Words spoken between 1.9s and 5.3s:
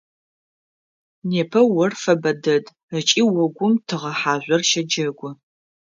фэбэ дэд ыкӀи огум тыгъэ хьажъор щэджэгу.